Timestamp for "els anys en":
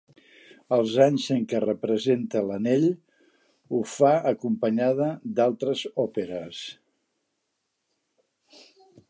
0.75-1.43